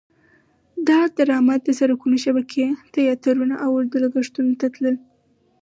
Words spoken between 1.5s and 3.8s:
د سرکونو شبکې، تیاترونه او